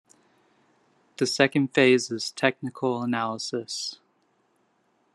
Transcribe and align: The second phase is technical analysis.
The 1.17 1.27
second 1.27 1.75
phase 1.75 2.09
is 2.09 2.31
technical 2.31 3.03
analysis. 3.03 3.99